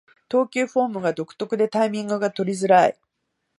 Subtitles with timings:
[0.29, 2.97] 投球フォームが独特でタイミングが取りづらい